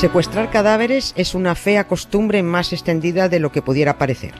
Secuestrar 0.00 0.50
cadáveres 0.50 1.12
es 1.14 1.34
una 1.34 1.54
fea 1.54 1.86
costumbre 1.86 2.42
más 2.42 2.72
extendida 2.72 3.28
de 3.28 3.38
lo 3.38 3.52
que 3.52 3.60
pudiera 3.60 3.98
parecer. 3.98 4.32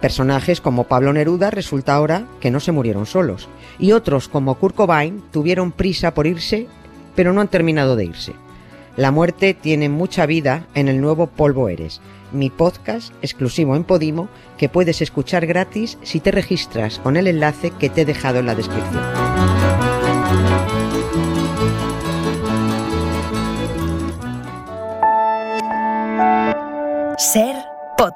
Personajes 0.00 0.62
como 0.62 0.84
Pablo 0.84 1.12
Neruda 1.12 1.50
resulta 1.50 1.94
ahora 1.94 2.24
que 2.40 2.50
no 2.50 2.60
se 2.60 2.72
murieron 2.72 3.04
solos, 3.04 3.50
y 3.78 3.92
otros 3.92 4.28
como 4.28 4.54
Kurt 4.54 4.74
Cobain 4.74 5.22
tuvieron 5.30 5.70
prisa 5.70 6.14
por 6.14 6.26
irse, 6.26 6.66
pero 7.14 7.34
no 7.34 7.42
han 7.42 7.48
terminado 7.48 7.94
de 7.94 8.06
irse. 8.06 8.32
La 8.96 9.10
muerte 9.10 9.52
tiene 9.52 9.90
mucha 9.90 10.24
vida 10.24 10.66
en 10.74 10.88
el 10.88 11.02
nuevo 11.02 11.26
Polvo 11.26 11.68
Eres, 11.68 12.00
mi 12.32 12.48
podcast 12.48 13.12
exclusivo 13.20 13.76
en 13.76 13.84
Podimo 13.84 14.30
que 14.56 14.70
puedes 14.70 15.02
escuchar 15.02 15.44
gratis 15.44 15.98
si 16.02 16.20
te 16.20 16.30
registras 16.30 16.98
con 17.00 17.18
el 17.18 17.26
enlace 17.26 17.70
que 17.78 17.90
te 17.90 18.00
he 18.00 18.04
dejado 18.06 18.38
en 18.38 18.46
la 18.46 18.54
descripción. 18.54 19.21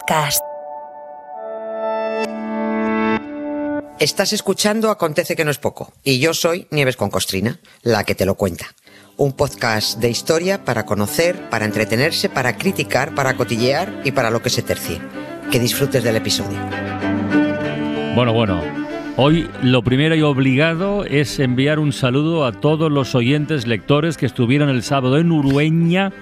Podcast. 0.06 0.42
Estás 3.98 4.32
escuchando 4.32 4.91
Acontece 4.91 5.34
que 5.34 5.45
no 5.45 5.51
es 5.51 5.59
poco 5.59 5.92
y 6.05 6.19
yo 6.19 6.34
soy 6.34 6.66
Nieves 6.70 6.96
con 6.96 7.10
Costrina, 7.10 7.59
la 7.82 8.05
que 8.05 8.15
te 8.15 8.27
lo 8.27 8.34
cuenta. 8.34 8.66
Un 9.16 9.32
podcast 9.32 9.98
de 9.98 10.10
historia 10.10 10.65
para 10.65 10.84
conocer, 10.84 11.48
para 11.48 11.65
entretenerse, 11.65 12.29
para 12.29 12.56
criticar, 12.56 13.15
para 13.15 13.37
cotillear 13.37 14.02
y 14.05 14.12
para 14.12 14.30
lo 14.30 14.42
que 14.42 14.51
se 14.51 14.62
tercie. 14.62 15.01
Que 15.51 15.59
disfrutes 15.59 16.05
del 16.05 16.16
episodio. 16.16 16.59
Bueno, 18.15 18.32
bueno. 18.32 18.62
Hoy 19.16 19.48
lo 19.62 19.82
primero 19.82 20.15
y 20.15 20.20
obligado 20.20 21.04
es 21.07 21.38
enviar 21.38 21.79
un 21.79 21.95
saludo 21.95 22.45
a 22.45 22.52
todos 22.52 22.93
los 22.93 23.15
oyentes 23.15 23.66
lectores 23.66 24.18
que 24.18 24.27
estuvieron 24.27 24.68
el 24.68 24.82
sábado 24.82 25.16
en 25.16 25.32
Urueña 25.32 26.12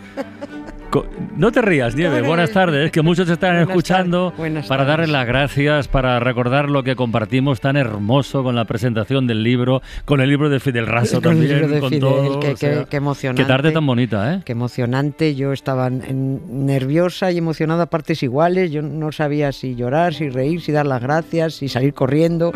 no 1.37 1.53
te 1.53 1.63
rías, 1.63 1.95
Nieve. 1.95 2.23
Buenas 2.23 2.51
tardes. 2.51 2.87
Es 2.87 2.91
que 2.93 3.03
muchos 3.03 3.29
están 3.29 3.57
escuchando 3.57 4.33
para 4.69 4.85
darles 4.85 5.09
las 5.09 5.27
gracias, 5.27 5.89
para 5.89 6.21
recordar 6.21 6.69
lo 6.69 6.83
que 6.83 6.95
compartimos 6.97 7.61
tan 7.61 7.77
hermoso 7.77 8.43
con 8.43 8.55
la 8.55 8.65
presentación 8.65 9.27
del 9.27 9.43
libro, 9.43 9.83
con 10.05 10.21
el 10.21 10.29
libro 10.29 10.49
de 10.49 10.61
Fidel 10.61 10.87
Raso 10.87 11.21
también, 11.23 11.81
con 11.81 11.99
todo. 11.99 12.41
Qué, 12.41 12.87
emocionante. 12.91 13.43
Qué 13.43 13.49
tarde 13.49 13.73
tan 13.73 13.87
bonita, 13.87 14.35
¿eh? 14.35 14.43
Qué 14.45 14.53
emocionante. 14.53 15.35
Yo 15.35 15.53
estaba 15.53 15.91
nerviosa 15.91 17.33
y 17.33 17.39
emocionada 17.39 17.85
a 17.85 17.87
partes 17.87 18.23
iguales. 18.23 18.71
Yo 18.71 18.83
no 18.83 19.13
sabía 19.13 19.53
si 19.53 19.75
llorar, 19.75 20.15
si 20.15 20.29
reír, 20.29 20.61
si 20.61 20.73
dar 20.73 20.87
las 20.87 21.03
gracias, 21.03 21.55
si 21.55 21.69
salir 21.69 21.95
corriendo 21.95 22.53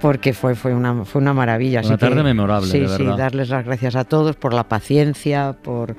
porque 0.00 0.34
fue, 0.34 0.54
fue, 0.54 0.74
una, 0.74 1.06
fue 1.06 1.22
una 1.22 1.32
maravilla. 1.32 1.80
Una 1.82 1.96
tarde 1.96 2.22
memorable. 2.22 2.70
Sí, 2.70 2.80
de 2.80 2.88
sí, 2.88 3.04
darles 3.04 3.48
las 3.48 3.64
gracias 3.64 3.96
a 3.96 4.04
todos 4.04 4.36
por 4.36 4.52
la 4.52 4.64
paciencia, 4.68 5.56
por, 5.62 5.96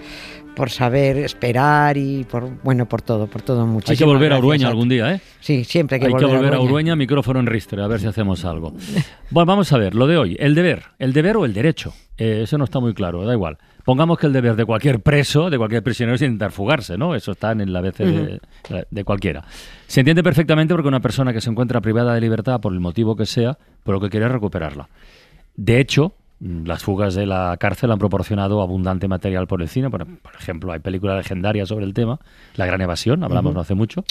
por 0.55 0.69
saber 0.69 1.17
esperar 1.17 1.97
y 1.97 2.23
por 2.23 2.49
bueno 2.63 2.87
por 2.87 3.01
todo, 3.01 3.27
por 3.27 3.41
todo 3.41 3.65
mucho. 3.67 3.91
Hay 3.91 3.97
que 3.97 4.05
volver 4.05 4.33
a 4.33 4.39
Urueña 4.39 4.69
algún 4.69 4.89
día, 4.89 5.13
¿eh? 5.13 5.21
Sí, 5.39 5.63
siempre 5.63 5.95
hay 5.95 5.99
que 5.99 6.07
hay 6.07 6.13
volver, 6.13 6.29
que 6.29 6.35
volver 6.35 6.53
a 6.55 6.59
Urueña. 6.61 6.95
micrófono 6.95 7.39
en 7.39 7.45
ristre, 7.45 7.83
a 7.83 7.87
ver 7.87 7.99
si 7.99 8.07
hacemos 8.07 8.45
algo. 8.45 8.73
bueno, 9.29 9.45
vamos 9.45 9.71
a 9.73 9.77
ver, 9.77 9.93
lo 9.93 10.07
de 10.07 10.17
hoy, 10.17 10.37
el 10.39 10.55
deber, 10.55 10.83
el 10.97 11.13
deber 11.13 11.37
o 11.37 11.45
el 11.45 11.53
derecho. 11.53 11.93
Eh, 12.17 12.41
eso 12.43 12.57
no 12.57 12.63
está 12.63 12.79
muy 12.79 12.93
claro, 12.93 13.25
da 13.25 13.33
igual. 13.33 13.57
Pongamos 13.83 14.17
que 14.17 14.25
el 14.25 14.33
deber 14.33 14.55
de 14.55 14.65
cualquier 14.65 15.01
preso, 15.01 15.49
de 15.49 15.57
cualquier 15.57 15.83
prisionero 15.83 16.15
es 16.15 16.21
intentar 16.21 16.51
fugarse, 16.51 16.97
¿no? 16.97 17.13
Eso 17.13 17.33
está 17.33 17.51
en 17.51 17.71
la 17.71 17.81
BC 17.81 18.03
de, 18.03 18.39
de, 18.89 19.03
cualquiera. 19.03 19.43
Se 19.85 19.99
entiende 19.99 20.23
perfectamente 20.23 20.73
porque 20.73 20.87
una 20.87 21.01
persona 21.01 21.33
que 21.33 21.41
se 21.41 21.51
encuentra 21.51 21.81
privada 21.81 22.15
de 22.15 22.21
libertad 22.21 22.59
por 22.61 22.73
el 22.73 22.79
motivo 22.79 23.15
que 23.15 23.27
sea, 23.27 23.57
por 23.83 23.93
lo 23.93 24.01
que 24.01 24.09
quiere 24.09 24.27
recuperarla. 24.27 24.89
De 25.55 25.79
hecho, 25.79 26.15
las 26.39 26.83
fugas 26.83 27.15
de 27.15 27.25
la 27.25 27.55
cárcel 27.59 27.91
han 27.91 27.99
proporcionado 27.99 28.61
abundante 28.61 29.07
material 29.07 29.47
por 29.47 29.61
el 29.61 29.69
cine. 29.69 29.89
Por, 29.89 30.05
ejemplo, 30.37 30.71
hay 30.71 30.79
películas 30.79 31.17
legendarias 31.17 31.69
sobre 31.69 31.85
el 31.85 31.93
tema. 31.93 32.19
La 32.55 32.65
Gran 32.65 32.81
Evasión, 32.81 33.23
hablamos 33.23 33.53
no 33.53 33.61
hace 33.61 33.75
mucho. 33.75 34.03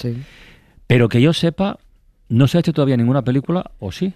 Pero 0.87 1.09
que 1.09 1.21
yo 1.21 1.33
sepa, 1.33 1.77
no 2.29 2.47
se 2.47 2.57
ha 2.57 2.59
hecho 2.59 2.73
todavía 2.73 2.97
ninguna 2.97 3.23
película, 3.23 3.71
¿o 3.79 3.91
sí? 3.91 4.13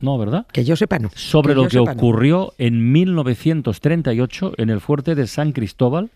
No, 0.00 0.16
¿verdad? 0.18 0.46
Que 0.52 0.64
yo 0.64 0.76
sepa, 0.76 0.98
no. 0.98 1.10
Sobre 1.14 1.54
lo 1.54 1.66
que 1.68 1.78
ocurrió 1.78 2.52
en 2.58 2.92
1938 2.92 4.52
en 4.56 4.70
el 4.70 4.80
fuerte 4.80 5.14
de 5.14 5.26
San 5.26 5.52
Cristóbal, 5.52 6.10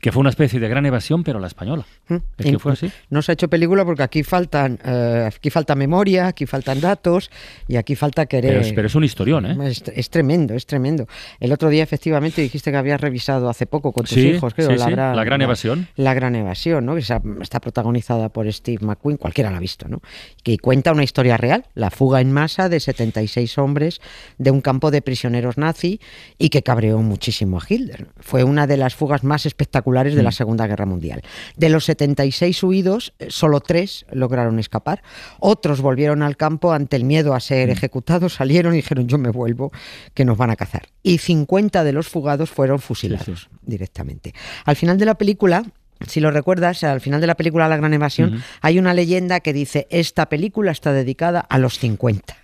que 0.00 0.12
fue 0.12 0.20
una 0.20 0.30
especie 0.30 0.60
de 0.60 0.68
gran 0.68 0.86
evasión, 0.86 1.24
pero 1.24 1.40
la 1.40 1.48
española. 1.48 1.84
Mm. 2.08 2.16
Es 2.38 2.46
que 2.46 2.58
fue 2.58 2.72
así. 2.72 2.90
No 3.10 3.20
se 3.20 3.32
ha 3.32 3.34
hecho 3.34 3.48
película 3.48 3.84
porque 3.84 4.04
aquí 4.04 4.22
faltan, 4.22 4.78
eh, 4.84 5.28
aquí 5.34 5.50
falta 5.50 5.74
memoria, 5.74 6.28
aquí 6.28 6.46
faltan 6.46 6.80
datos 6.80 7.30
y 7.66 7.76
aquí 7.76 7.96
falta 7.96 8.26
querer. 8.26 8.72
Pero 8.74 8.86
es, 8.86 8.94
un 8.94 9.02
historión, 9.02 9.44
¿eh? 9.46 9.72
Es, 9.94 10.10
tremendo, 10.10 10.54
es 10.54 10.66
tremendo. 10.66 11.08
El 11.40 11.52
otro 11.52 11.68
día, 11.68 11.82
efectivamente, 11.82 12.42
dijiste 12.42 12.70
que 12.70 12.76
habías 12.76 13.00
revisado 13.00 13.48
hace 13.48 13.66
poco 13.66 13.92
con 13.92 14.04
tus 14.04 14.16
hijos, 14.18 14.54
creo, 14.54 14.70
la, 14.70 14.88
Gran, 14.88 15.16
la, 15.16 15.24
gran 15.24 15.42
evasión. 15.42 15.88
La, 15.96 16.14
gran 16.14 16.36
evasión, 16.36 16.86
¿no? 16.86 16.94
Que 16.94 17.00
está 17.00 17.60
protagonizada 17.60 18.28
por 18.28 18.50
Steve 18.52 18.84
McQueen, 18.84 19.18
cualquiera 19.18 19.50
la 19.50 19.56
ha 19.56 19.60
visto, 19.60 19.88
¿no? 19.88 20.00
Que 20.44 20.58
cuenta 20.58 20.92
una 20.92 21.02
historia 21.02 21.36
real, 21.36 21.66
la 21.74 21.90
fuga 21.90 22.20
en 22.20 22.30
masa 22.30 22.68
de 22.68 22.78
76 22.78 23.58
hombres 23.58 24.00
de 24.38 24.52
un 24.52 24.60
campo 24.60 24.92
de 24.92 25.02
prisioneros 25.02 25.58
nazi 25.58 26.00
y 26.38 26.50
que 26.50 26.62
cabreó 26.62 26.98
muchísimo 26.98 27.58
a 27.58 27.62
Hitler. 27.68 28.06
Fue 28.20 28.44
una 28.44 28.68
de 28.68 28.76
las 28.76 28.94
fugas 28.94 29.24
más 29.24 29.44
espectaculares 29.44 29.87
de 30.14 30.22
la 30.22 30.30
mm. 30.30 30.32
Segunda 30.32 30.66
Guerra 30.66 30.86
Mundial. 30.86 31.22
De 31.56 31.68
los 31.68 31.84
76 31.84 32.62
huidos, 32.62 33.14
eh, 33.18 33.26
solo 33.30 33.60
tres 33.60 34.06
lograron 34.12 34.58
escapar. 34.58 35.02
Otros 35.40 35.80
volvieron 35.80 36.22
al 36.22 36.36
campo 36.36 36.72
ante 36.72 36.96
el 36.96 37.04
miedo 37.04 37.34
a 37.34 37.40
ser 37.40 37.68
mm. 37.68 37.72
ejecutados, 37.72 38.34
salieron 38.34 38.74
y 38.74 38.76
dijeron 38.78 39.08
yo 39.08 39.18
me 39.18 39.30
vuelvo, 39.30 39.72
que 40.14 40.24
nos 40.24 40.36
van 40.36 40.50
a 40.50 40.56
cazar. 40.56 40.88
Y 41.02 41.18
50 41.18 41.84
de 41.84 41.92
los 41.92 42.08
fugados 42.08 42.50
fueron 42.50 42.78
fusilados 42.78 43.48
directamente. 43.62 44.34
Al 44.64 44.76
final 44.76 44.98
de 44.98 45.06
la 45.06 45.16
película, 45.16 45.64
si 46.06 46.20
lo 46.20 46.30
recuerdas, 46.30 46.84
al 46.84 47.00
final 47.00 47.20
de 47.20 47.26
la 47.26 47.34
película 47.34 47.68
La 47.68 47.76
Gran 47.76 47.92
Evasión, 47.92 48.42
hay 48.60 48.78
una 48.78 48.94
leyenda 48.94 49.40
que 49.40 49.52
dice, 49.52 49.86
esta 49.90 50.28
película 50.28 50.70
está 50.70 50.92
dedicada 50.92 51.40
a 51.40 51.58
los 51.58 51.78
50. 51.78 52.36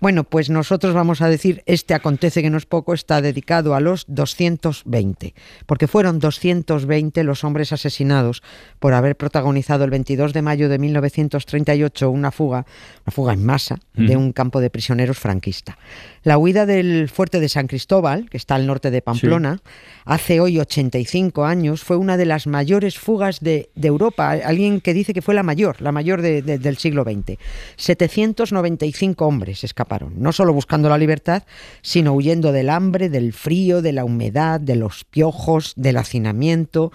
Bueno, 0.00 0.24
pues 0.24 0.50
nosotros 0.50 0.94
vamos 0.94 1.22
a 1.22 1.28
decir, 1.28 1.62
este 1.66 1.94
acontece 1.94 2.42
que 2.42 2.50
no 2.50 2.58
es 2.58 2.66
poco, 2.66 2.92
está 2.92 3.22
dedicado 3.22 3.74
a 3.74 3.80
los 3.80 4.04
220, 4.08 5.34
porque 5.64 5.86
fueron 5.86 6.18
220 6.18 7.24
los 7.24 7.44
hombres 7.44 7.72
asesinados 7.72 8.42
por 8.78 8.92
haber 8.92 9.16
protagonizado 9.16 9.84
el 9.84 9.90
22 9.90 10.32
de 10.32 10.42
mayo 10.42 10.68
de 10.68 10.78
1938 10.78 12.10
una 12.10 12.30
fuga, 12.30 12.66
una 13.06 13.12
fuga 13.12 13.32
en 13.32 13.44
masa 13.44 13.78
de 13.94 14.16
un 14.16 14.32
campo 14.32 14.60
de 14.60 14.68
prisioneros 14.68 15.18
franquista. 15.18 15.78
La 16.22 16.38
huida 16.38 16.66
del 16.66 17.08
fuerte 17.08 17.40
de 17.40 17.48
San 17.48 17.66
Cristóbal, 17.66 18.28
que 18.28 18.36
está 18.36 18.56
al 18.56 18.66
norte 18.66 18.90
de 18.90 19.00
Pamplona, 19.00 19.60
hace 20.04 20.40
hoy 20.40 20.58
85 20.58 21.44
años, 21.44 21.82
fue 21.82 21.96
una 21.96 22.16
de 22.16 22.26
las 22.26 22.46
mayores 22.46 22.98
fugas 22.98 23.40
de, 23.40 23.70
Europa. 23.76 24.30
Alguien 24.32 24.80
que 24.80 24.92
dice 24.92 25.14
que 25.14 25.22
fue 25.22 25.34
la 25.34 25.44
mayor, 25.44 25.80
la 25.80 25.92
mayor 25.92 26.20
del 26.22 26.76
siglo 26.78 27.04
XX. 27.04 27.38
795 27.76 29.24
hombres 29.24 29.62
escaparon, 29.62 29.85
no 30.14 30.32
solo 30.32 30.52
buscando 30.52 30.88
la 30.88 30.98
libertad, 30.98 31.44
sino 31.82 32.12
huyendo 32.12 32.52
del 32.52 32.70
hambre, 32.70 33.08
del 33.08 33.32
frío, 33.32 33.82
de 33.82 33.92
la 33.92 34.04
humedad, 34.04 34.60
de 34.60 34.76
los 34.76 35.04
piojos, 35.04 35.72
del 35.76 35.96
hacinamiento. 35.96 36.92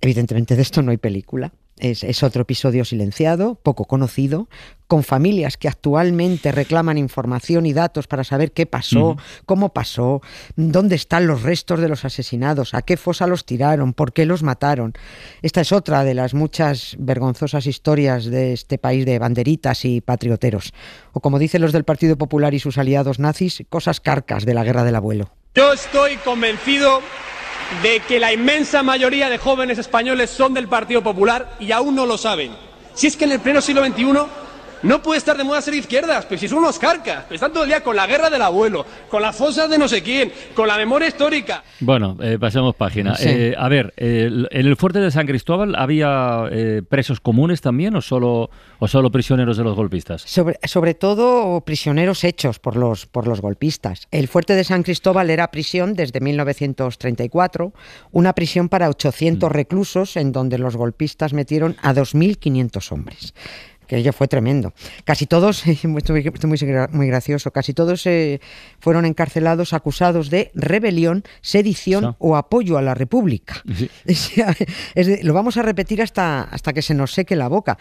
Evidentemente 0.00 0.56
de 0.56 0.62
esto 0.62 0.82
no 0.82 0.90
hay 0.90 0.96
película. 0.96 1.52
Es, 1.78 2.22
otro 2.22 2.42
episodio 2.42 2.84
silenciado, 2.84 3.56
poco 3.56 3.84
conocido, 3.84 4.48
con 4.86 5.02
familias 5.02 5.56
que 5.56 5.66
actualmente 5.66 6.52
reclaman 6.52 6.98
información 6.98 7.66
y 7.66 7.72
datos 7.72 8.06
para 8.06 8.22
saber 8.22 8.52
qué 8.52 8.64
pasó, 8.64 9.16
cómo 9.44 9.72
pasó, 9.72 10.22
dónde 10.56 10.94
están 10.94 11.26
los 11.26 11.42
restos 11.42 11.80
de 11.80 11.88
los 11.88 12.04
asesinados, 12.04 12.74
a 12.74 12.82
qué 12.82 12.96
fosa 12.96 13.26
los 13.26 13.44
tiraron, 13.44 13.92
por 13.92 14.12
qué 14.12 14.24
los 14.24 14.42
mataron. 14.42 14.94
Esta 15.42 15.62
es 15.62 15.72
otra 15.72 16.04
de 16.04 16.14
las 16.14 16.32
muchas 16.32 16.94
vergonzosas 16.98 17.66
historias 17.66 18.26
de 18.26 18.52
este 18.52 18.78
país 18.78 19.04
de 19.04 19.18
banderitas 19.18 19.84
y 19.84 20.00
patrioteros. 20.00 20.72
O 21.12 21.20
como 21.20 21.38
dicen 21.38 21.62
los 21.62 21.72
del 21.72 21.84
Partido 21.84 22.16
Popular 22.16 22.54
y 22.54 22.60
sus 22.60 22.78
aliados 22.78 23.18
nazis, 23.18 23.64
cosas 23.68 24.00
carcas 24.00 24.44
de 24.44 24.54
la 24.54 24.64
guerra 24.64 24.84
del 24.84 24.94
abuelo. 24.94 25.30
Yo 25.54 25.72
estoy 25.72 26.16
convencido 26.18 27.00
de 27.82 28.00
que 28.00 28.20
la 28.20 28.32
inmensa 28.32 28.82
mayoría 28.82 29.28
de 29.28 29.38
jóvenes 29.38 29.78
españoles 29.78 30.30
son 30.30 30.54
del 30.54 30.68
Partido 30.68 31.02
Popular 31.02 31.56
y 31.60 31.72
aún 31.72 31.94
no 31.94 32.06
lo 32.06 32.18
saben. 32.18 32.52
Si 32.94 33.06
es 33.06 33.16
que 33.16 33.24
en 33.24 33.32
el 33.32 33.40
pleno 33.40 33.60
siglo 33.60 33.84
XXI 33.84 34.04
no 34.84 35.02
puede 35.02 35.18
estar 35.18 35.36
de 35.36 35.44
moda 35.44 35.60
ser 35.62 35.74
izquierdas, 35.74 36.26
pero 36.26 36.38
si 36.38 36.46
son 36.46 36.58
unos 36.58 36.78
carcas, 36.78 37.24
están 37.30 37.52
todo 37.52 37.64
el 37.64 37.70
día 37.70 37.82
con 37.82 37.96
la 37.96 38.06
guerra 38.06 38.28
del 38.28 38.42
abuelo, 38.42 38.84
con 39.08 39.22
las 39.22 39.34
fosas 39.34 39.68
de 39.70 39.78
no 39.78 39.88
sé 39.88 40.02
quién, 40.02 40.30
con 40.54 40.68
la 40.68 40.76
memoria 40.76 41.08
histórica. 41.08 41.64
Bueno, 41.80 42.16
eh, 42.20 42.38
pasemos 42.38 42.74
página. 42.74 43.16
Eh, 43.20 43.54
a 43.56 43.68
ver, 43.68 43.94
¿en 43.96 44.46
el 44.50 44.76
fuerte 44.76 45.00
de 45.00 45.10
San 45.10 45.26
Cristóbal 45.26 45.74
había 45.74 46.44
eh, 46.50 46.82
presos 46.86 47.20
comunes 47.20 47.62
también 47.62 47.96
o 47.96 48.02
solo, 48.02 48.50
o 48.78 48.86
solo 48.86 49.10
prisioneros 49.10 49.56
de 49.56 49.64
los 49.64 49.74
golpistas? 49.74 50.22
Sobre, 50.22 50.58
sobre 50.64 50.94
todo 50.94 51.62
prisioneros 51.62 52.22
hechos 52.24 52.58
por 52.58 52.76
los, 52.76 53.06
por 53.06 53.26
los 53.26 53.40
golpistas. 53.40 54.06
El 54.10 54.28
fuerte 54.28 54.54
de 54.54 54.64
San 54.64 54.82
Cristóbal 54.82 55.30
era 55.30 55.50
prisión 55.50 55.94
desde 55.94 56.20
1934, 56.20 57.72
una 58.12 58.34
prisión 58.34 58.68
para 58.68 58.90
800 58.90 59.48
mm. 59.48 59.52
reclusos 59.52 60.16
en 60.16 60.32
donde 60.32 60.58
los 60.58 60.76
golpistas 60.76 61.32
metieron 61.32 61.76
a 61.82 61.94
2.500 61.94 62.92
hombres. 62.92 63.34
Que 63.86 63.96
ello 63.96 64.12
fue 64.12 64.28
tremendo. 64.28 64.72
Casi 65.04 65.26
todos, 65.26 65.66
esto 65.66 66.48
muy, 66.48 66.58
muy, 66.92 67.06
gracioso, 67.06 67.50
casi 67.50 67.74
todos 67.74 68.06
eh, 68.06 68.40
fueron 68.80 69.04
encarcelados 69.04 69.72
acusados 69.72 70.30
de 70.30 70.50
rebelión, 70.54 71.24
sedición 71.40 72.16
o 72.18 72.36
apoyo 72.36 72.78
a 72.78 72.82
la 72.82 72.94
República. 72.94 73.62
lo 75.22 75.34
vamos 75.34 75.56
a 75.56 75.62
repetir 75.62 76.02
hasta, 76.02 76.42
hasta 76.42 76.72
que 76.72 76.82
se 76.82 76.94
nos 76.94 77.12
seque 77.12 77.36
la 77.36 77.48
boca. 77.48 77.78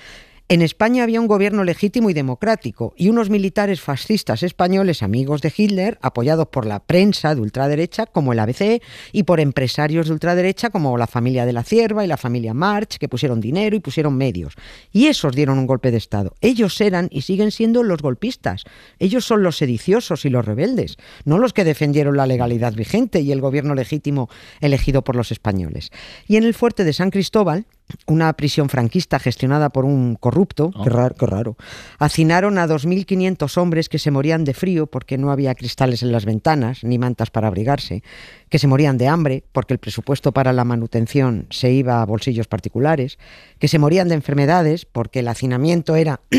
En 0.50 0.62
España 0.62 1.04
había 1.04 1.22
un 1.22 1.28
gobierno 1.28 1.64
legítimo 1.64 2.10
y 2.10 2.14
democrático 2.14 2.94
y 2.98 3.08
unos 3.08 3.30
militares 3.30 3.80
fascistas 3.80 4.44
españoles 4.44 5.02
amigos 5.02 5.42
de 5.42 5.54
Hitler, 5.56 5.98
apoyados 6.02 6.50
por 6.50 6.66
la 6.66 6.82
prensa 6.82 7.34
de 7.34 7.40
ultraderecha 7.40 8.08
como 8.08 8.34
el 8.34 8.40
ABC 8.40 8.84
y 9.14 9.24
por 9.24 9.40
empresarios 9.40 10.08
de 10.08 10.14
ultraderecha 10.14 10.70
como 10.70 10.98
la 10.98 11.08
familia 11.08 11.46
de 11.46 11.54
la 11.54 11.64
Cierva 11.64 12.04
y 12.04 12.08
la 12.08 12.18
familia 12.18 12.54
March, 12.54 12.98
que 12.98 13.08
pusieron 13.08 13.40
dinero 13.40 13.78
y 13.78 13.80
pusieron 13.80 14.18
medios. 14.18 14.56
Y 14.92 15.08
esos 15.08 15.34
dieron 15.34 15.58
un 15.58 15.66
golpe 15.66 15.92
de 15.92 15.98
Estado. 15.98 16.36
Ellos 16.42 16.80
eran 16.82 17.08
y 17.10 17.22
siguen 17.22 17.52
siendo 17.52 17.82
los 17.82 18.02
golpistas. 18.02 18.66
Ellos 19.00 19.24
son 19.24 19.44
los 19.44 19.56
sediciosos 19.56 20.26
y 20.26 20.30
los 20.30 20.44
rebeldes, 20.44 20.98
no 21.24 21.38
los 21.38 21.54
que 21.54 21.64
defendieron 21.64 22.18
la 22.18 22.28
legalidad 22.28 22.74
vigente 22.74 23.22
y 23.22 23.32
el 23.32 23.40
gobierno 23.40 23.76
legítimo 23.76 24.30
elegido 24.60 25.06
por 25.06 25.16
los 25.16 25.32
españoles. 25.32 25.90
Y 26.28 26.36
en 26.36 26.44
el 26.44 26.54
fuerte 26.54 26.84
de 26.84 26.92
San 26.92 27.12
Cristóbal, 27.12 27.66
una 28.08 28.34
prisión 28.34 28.70
franquista 28.70 29.20
gestionada 29.20 29.70
por 29.70 29.86
un 29.86 30.16
corrupto, 30.16 30.72
qué, 30.72 30.90
ah. 30.90 30.94
raro, 30.94 31.16
qué 31.16 31.26
raro, 31.26 31.58
hacinaron 32.00 32.58
a 32.58 32.68
2.500 32.68 33.58
hombres 33.58 33.90
que 33.90 34.00
se 34.00 34.12
morían 34.12 34.44
de 34.44 34.54
frío 34.54 34.88
porque 34.88 35.18
no 35.18 35.32
había 35.32 35.56
cristales 35.56 36.04
en 36.04 36.12
las 36.12 36.26
ventanas 36.26 36.84
ni 36.84 36.98
mantas 36.98 37.30
para 37.30 37.48
abrigarse, 37.48 38.04
que 38.50 38.60
se 38.60 38.68
morían 38.68 38.98
de 38.98 39.08
hambre 39.08 39.44
porque 39.52 39.74
el 39.74 39.80
presupuesto 39.80 40.32
para 40.32 40.54
la 40.54 40.66
manutención 40.66 41.48
se 41.50 41.72
iba 41.72 42.02
a 42.02 42.06
bolsillos 42.06 42.48
particulares, 42.48 43.18
que 43.60 43.68
se 43.68 43.80
morían 43.80 44.08
de 44.08 44.16
enfermedades 44.16 44.86
porque 44.86 45.20
el 45.20 45.28
hacinamiento 45.28 45.96
era 45.96 46.22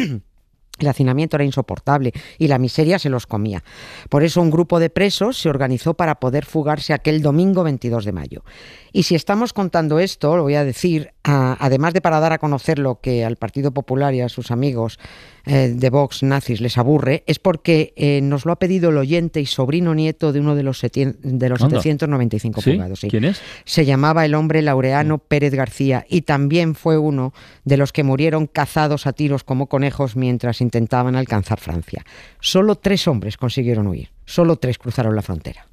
El 0.79 0.89
hacinamiento 0.89 1.37
era 1.37 1.45
insoportable 1.45 2.13
y 2.37 2.49
la 2.49 2.59
miseria 2.59 2.99
se 2.99 3.09
los 3.09 3.27
comía. 3.27 3.63
Por 4.09 4.25
eso 4.25 4.43
un 4.43 4.51
grupo 4.51 4.81
de 4.81 4.91
presos 4.91 5.39
se 5.39 5.49
organizó 5.49 5.95
para 5.95 6.17
poder 6.17 6.45
fugarse 6.45 6.93
aquel 6.93 7.23
domingo 7.23 7.63
22 7.63 8.05
de 8.05 8.13
mayo. 8.13 8.45
Y 8.93 9.05
si 9.05 9.15
estamos 9.15 9.53
contando 9.53 10.01
esto, 10.01 10.37
lo 10.37 10.43
voy 10.43 10.57
a 10.57 10.65
decir, 10.65 11.14
además 11.25 11.95
de 11.95 12.01
para 12.01 12.21
dar 12.21 12.33
a 12.33 12.39
conocer 12.39 12.79
lo 12.79 13.01
que 13.01 13.25
al 13.25 13.37
Partido 13.37 13.73
Popular 13.73 14.15
y 14.15 14.21
a 14.21 14.29
sus 14.29 14.51
amigos 14.51 14.99
eh, 15.47 15.73
de 15.75 15.91
Vox 15.91 16.23
nazis 16.23 16.61
les 16.61 16.79
aburre, 16.79 17.25
es 17.27 17.39
porque 17.39 17.93
eh, 17.97 18.21
nos 18.23 18.45
lo 18.45 18.53
ha 18.53 18.59
pedido 18.59 18.91
el 18.91 18.99
oyente 18.99 19.41
y 19.41 19.47
sobrino 19.47 19.95
nieto 19.95 20.33
de 20.33 20.41
uno 20.41 20.55
de 20.55 20.63
los, 20.63 20.81
de 20.83 21.49
los 21.49 21.61
795 21.61 22.61
fugados. 22.61 23.01
¿Quién 23.09 23.25
es? 23.25 23.41
Se 23.65 23.85
llamaba 23.85 24.25
el 24.25 24.35
hombre 24.35 24.63
Laureano 24.63 25.19
Pérez 25.19 25.55
García 25.55 26.05
y 26.09 26.23
también 26.23 26.75
fue 26.75 26.99
uno 26.99 27.33
de 27.65 27.77
los 27.79 27.93
que 27.93 28.05
murieron 28.05 28.47
cazados 28.47 29.07
a 29.07 29.13
tiros 29.13 29.45
como 29.45 29.67
conejos 29.67 30.17
mientras 30.17 30.61
intentaban 30.61 31.17
alcanzar 31.17 31.59
Francia. 31.61 32.05
Solo 32.41 32.77
tres 32.77 33.09
hombres 33.09 33.37
consiguieron 33.37 33.87
huir, 33.87 34.11
solo 34.27 34.57
tres 34.57 34.79
cruzaron 34.79 35.17
la 35.17 35.23
frontera. 35.23 35.67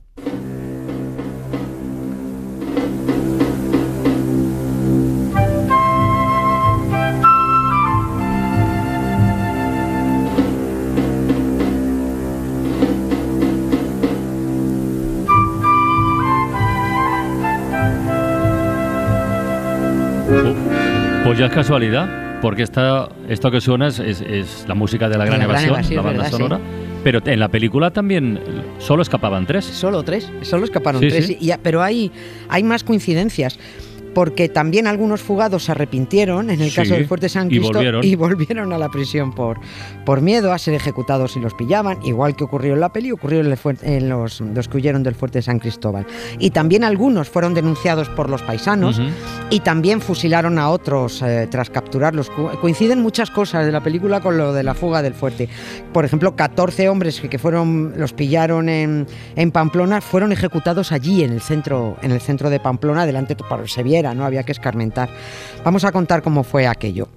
Ya 21.42 21.48
es 21.48 21.54
casualidad, 21.54 22.40
porque 22.40 22.62
esta, 22.62 23.10
esto 23.28 23.50
que 23.50 23.62
suena 23.62 23.88
es, 23.88 24.66
la 24.68 24.76
música 24.76 25.10
de 25.10 25.18
la 25.18 25.26
Gran, 25.26 25.42
Evasión, 25.42 25.96
la 25.96 26.02
banda 26.04 26.30
sonora. 26.30 26.60
Pero 27.04 27.20
en 27.26 27.40
la 27.40 27.48
película 27.48 27.90
también 27.90 28.40
solo 28.78 29.02
escapaban 29.02 29.48
tres. 29.48 29.66
Solo 29.66 30.04
tres, 30.04 30.32
solo 30.44 30.66
escaparon 30.66 31.02
tres. 31.02 31.36
pero 31.64 31.82
hay, 31.82 32.12
hay 32.48 32.62
más 32.62 32.84
coincidencias 32.84 33.58
porque 34.14 34.50
también 34.50 34.88
algunos 34.88 35.22
fugados 35.22 35.66
se 35.66 35.72
arrepintieron 35.72 36.50
en 36.50 36.62
el 36.62 36.74
caso 36.74 36.94
del 36.94 37.08
Fuerte 37.08 37.30
San 37.30 37.48
Cristo 37.48 37.82
y 38.02 38.16
volvieron. 38.16 38.74
a 38.74 38.78
la 38.78 38.90
prisión 38.90 39.34
por, 39.34 39.60
por 40.06 40.22
miedo 40.22 40.52
a 40.54 40.58
ser 40.58 40.74
ejecutados 40.74 41.34
si 41.34 41.40
los 41.40 41.54
pillaban, 41.54 42.00
igual 42.04 42.36
que 42.36 42.44
ocurrió 42.44 42.74
en 42.74 42.80
la 42.80 42.90
peli, 42.92 43.12
ocurrió 43.12 43.42
en, 43.42 44.10
los, 44.10 44.42
los, 44.42 44.68
que 44.68 44.78
huyeron 44.78 45.04
del 45.04 45.16
Fuerte 45.16 45.42
San 45.42 45.60
Cristóbal. 45.60 46.06
Y 46.40 46.52
también 46.52 46.84
algunos 46.84 47.30
fueron 47.30 47.54
denunciados 47.54 48.10
por 48.10 48.30
los 48.30 48.42
paisanos 48.42 49.02
y 49.50 49.62
también 49.62 50.02
fusilaron 50.02 50.60
a 50.60 50.70
otros 50.70 51.22
eh, 51.22 51.48
tras 51.50 51.70
capturarlos. 51.70 52.30
Coinciden 52.30 53.02
muchas 53.02 53.32
cosas 53.32 53.66
de 53.66 53.72
la 53.72 53.82
película 53.82 54.22
con 54.22 54.38
lo 54.38 54.54
de 54.54 54.64
la 54.64 54.74
fuga 54.74 55.02
del 55.02 55.14
fuerte. 55.14 55.50
Por 55.94 56.06
ejemplo, 56.06 56.36
14 56.36 56.90
hombres 56.90 57.20
que, 57.22 57.40
fueron 57.40 57.94
los 57.98 58.14
pillaron 58.14 58.70
en, 58.70 59.08
en 59.36 59.52
Pamplona 59.52 60.00
fueron 60.02 60.32
ejecutados 60.32 60.92
allí 60.92 61.24
en 61.24 61.32
el 61.32 61.42
centro 61.42 61.98
en 62.02 62.12
el 62.12 62.22
centro 62.22 62.50
de 62.50 62.60
Pamplona 62.60 63.06
delante 63.06 63.36
para 63.36 63.62
no 64.02 64.26
había 64.26 64.44
que 64.44 64.52
escarmentar. 64.52 65.10
Vamos 65.64 65.84
a 65.86 65.92
contar 65.92 66.22
cómo 66.22 66.44
fue 66.44 66.68
aquello. 66.68 67.08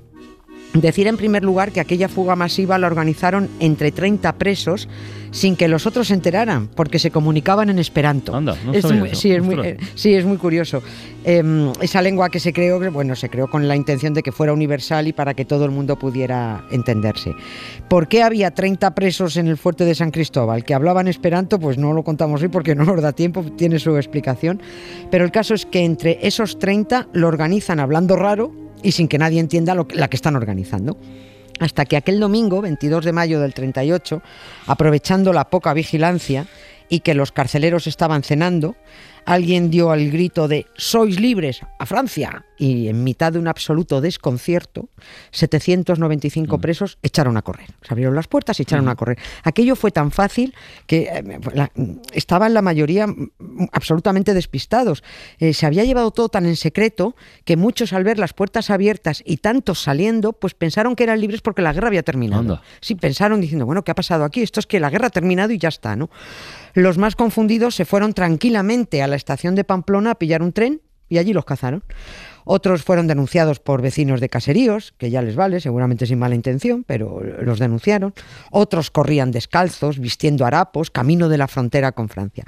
Decir 0.75 1.07
en 1.07 1.17
primer 1.17 1.45
lugar 1.45 1.71
que 1.71 1.79
aquella 1.79 2.09
fuga 2.09 2.35
masiva 2.35 2.79
la 2.79 2.89
organizaron 2.89 3.49
entre 3.61 3.93
30 3.93 4.33
presos 4.39 4.89
sin 5.31 5.55
que 5.57 5.69
los 5.69 5.87
otros 5.87 6.09
se 6.09 6.15
enteraran, 6.15 6.69
porque 6.69 6.99
se 6.99 7.11
comunicaban 7.13 7.71
en 7.71 7.79
esperanto. 7.79 8.33
sí, 9.13 9.33
es 9.33 9.43
muy, 9.43 9.55
eh, 9.65 9.77
sí, 9.95 10.15
es 10.15 10.25
muy 10.25 10.37
curioso. 10.37 10.83
Em, 11.25 11.73
esa 11.81 12.03
lengua 12.03 12.29
que 12.29 12.39
se 12.41 12.53
creó, 12.53 12.79
bueno, 12.93 13.15
se 13.17 13.29
creó 13.29 13.49
con 13.49 13.67
la 13.67 13.77
intención 13.77 14.15
de 14.15 14.23
que 14.23 14.33
fuera 14.33 14.53
universal 14.53 15.07
y 15.09 15.13
para 15.13 15.35
que 15.35 15.45
todo 15.45 15.65
el 15.65 15.71
mundo 15.71 15.97
pudiera 15.97 16.65
entenderse. 16.71 17.35
¿Por 17.89 18.09
qué 18.09 18.23
había 18.23 18.53
30 18.53 18.95
presos 18.95 19.37
en 19.37 19.49
el 19.49 19.57
fuerte 19.57 19.85
de 19.85 19.95
San 19.95 20.11
Cristóbal 20.11 20.65
que 20.65 20.75
hablaban 20.75 21.09
esperanto? 21.09 21.59
Pues 21.59 21.79
no 21.79 21.93
lo 21.93 22.03
contamos 22.03 22.43
hoy 22.43 22.49
porque 22.49 22.75
no 22.75 22.85
nos 22.85 23.01
da 23.01 23.13
tiempo, 23.13 23.45
tiene 23.57 23.79
su 23.79 23.97
explicación. 23.97 24.61
Pero 25.11 25.25
el 25.25 25.31
caso 25.31 25.55
es 25.55 25.67
que 25.67 25.85
entre 25.85 26.19
esos 26.27 26.59
30 26.59 27.09
lo 27.13 27.29
organizan 27.29 27.81
hablando 27.81 28.17
raro 28.17 28.64
y 28.85 28.93
sin 28.93 29.09
que 29.09 29.19
nadie 29.19 29.41
entienda 29.41 29.75
lo, 29.75 29.89
la 29.93 30.09
que 30.09 30.17
están 30.17 30.37
organizando. 30.37 30.97
Hasta 31.59 31.87
que 31.87 31.97
aquel 31.97 32.21
domingo, 32.21 32.61
22 32.61 33.05
de 33.05 33.13
mayo 33.13 33.41
del 33.41 33.55
38, 33.55 34.23
aprovechando 34.67 35.33
la 35.33 35.49
poca 35.51 35.73
vigilancia 35.73 36.47
y 36.89 37.01
que 37.01 37.15
los 37.15 37.33
carceleros 37.33 37.87
estaban 37.87 38.23
cenando, 38.23 38.77
alguien 39.27 39.71
dio 39.71 39.91
al 39.91 40.11
grito 40.11 40.49
de 40.49 40.67
¡Sois 40.77 41.21
libres! 41.21 41.61
¡A 41.79 41.87
Francia! 41.87 42.45
Y 42.57 42.89
en 42.89 43.03
mitad 43.03 43.33
de 43.33 43.39
un 43.39 43.49
absoluto 43.49 44.01
desconcierto, 44.01 44.89
795 45.33 46.57
mm. 46.57 46.61
presos 46.61 46.99
echaron 47.03 47.37
a 47.37 47.43
correr. 47.43 47.67
Se 47.83 47.93
abrieron 47.93 48.15
las 48.15 48.29
puertas 48.29 48.59
y 48.59 48.63
echaron 48.63 48.89
a 48.89 48.95
correr. 48.95 49.19
Aquello 49.43 49.75
fue 49.75 49.91
tan 49.91 50.11
fácil 50.13 50.55
que 50.87 51.09
eh, 51.13 51.69
estaban 52.13 52.55
la 52.55 52.63
mayoría 52.63 53.07
absolutamente 53.73 54.35
despistados. 54.35 55.03
Eh, 55.39 55.53
se 55.53 55.67
había 55.67 55.85
llevado 55.85 56.11
todo 56.13 56.29
tan 56.29 56.47
en 56.47 56.57
secreto 56.57 57.17
que 57.45 57.57
muchos 57.57 57.93
al 57.93 58.05
ver 58.05 58.19
las 58.19 58.33
puertas 58.35 58.71
abiertas 58.71 59.23
y 59.27 59.39
tantos 59.39 59.81
saliendo, 59.81 60.33
pues 60.33 60.55
pensaron 60.55 60.95
que 60.95 61.05
eran 61.05 61.21
libres 61.21 61.41
porque 61.41 61.63
la 61.63 61.73
guerra 61.73 61.89
había 61.89 62.03
terminado. 62.03 62.61
Sí, 62.81 62.95
pensaron 62.95 63.41
diciendo, 63.41 63.67
bueno, 63.67 63.83
¿qué 63.83 63.91
ha 63.91 63.95
pasado 63.95 64.25
aquí? 64.25 64.43
Esto 64.43 64.61
es 64.61 64.67
que 64.67 64.81
la 64.81 64.91
guerra 64.91 65.09
ha 65.09 65.11
terminado 65.11 65.53
y 65.53 65.59
ya 65.59 65.69
está, 65.69 65.97
¿no? 65.97 66.11
Los 66.75 66.99
más 66.99 67.15
confundidos 67.15 67.77
se 67.77 67.85
fueron 67.85 68.15
tranquilamente 68.15 69.01
a 69.03 69.07
la 69.07 69.14
estación 69.15 69.55
de 69.55 69.65
Pamplona 69.65 70.13
a 70.13 70.15
pillar 70.17 70.43
un 70.43 70.53
tren 70.53 70.81
y 71.09 71.19
allí 71.19 71.33
los 71.33 71.45
cazaron. 71.45 71.85
Otros 72.45 72.83
fueron 72.83 73.07
denunciados 73.07 73.59
por 73.59 73.81
vecinos 73.81 74.21
de 74.21 74.29
caseríos, 74.29 74.95
que 74.99 75.11
ya 75.11 75.23
les 75.23 75.37
vale, 75.37 75.61
seguramente 75.61 76.07
sin 76.07 76.19
mala 76.19 76.35
intención, 76.35 76.85
pero 76.85 77.21
los 77.23 77.59
denunciaron. 77.59 78.13
Otros 78.51 78.91
corrían 78.91 79.31
descalzos, 79.31 79.99
vistiendo 79.99 80.45
harapos, 80.45 80.91
camino 80.91 81.29
de 81.29 81.39
la 81.39 81.49
frontera 81.49 81.93
con 81.93 82.09
Francia. 82.09 82.45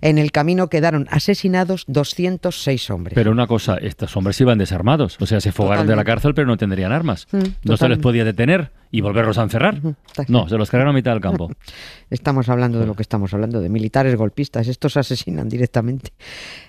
En 0.00 0.18
el 0.18 0.32
camino 0.32 0.68
quedaron 0.68 1.06
asesinados 1.10 1.84
206 1.86 2.90
hombres. 2.90 3.14
Pero 3.14 3.30
una 3.30 3.46
cosa, 3.46 3.76
estos 3.76 4.16
hombres 4.16 4.40
iban 4.40 4.58
desarmados, 4.58 5.16
o 5.20 5.26
sea, 5.26 5.40
se 5.40 5.52
fugaron 5.52 5.86
de 5.86 5.96
la 5.96 6.04
cárcel 6.04 6.34
pero 6.34 6.46
no 6.46 6.56
tendrían 6.56 6.92
armas. 6.92 7.26
Mm, 7.32 7.38
no 7.64 7.76
se 7.76 7.88
les 7.88 7.98
podía 7.98 8.24
detener 8.24 8.70
y 8.92 9.00
volverlos 9.00 9.38
a 9.38 9.42
encerrar. 9.42 9.80
No, 10.28 10.48
se 10.48 10.56
los 10.56 10.70
cargaron 10.70 10.94
a 10.94 10.96
mitad 10.96 11.12
del 11.12 11.20
campo. 11.20 11.50
Estamos 12.10 12.48
hablando 12.48 12.80
de 12.80 12.86
lo 12.86 12.94
que 12.94 13.02
estamos 13.02 13.32
hablando, 13.32 13.60
de 13.60 13.68
militares 13.68 14.16
golpistas. 14.16 14.66
Estos 14.66 14.96
asesinan 14.96 15.48
directamente. 15.48 16.12